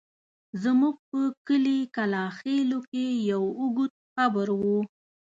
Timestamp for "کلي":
1.47-1.79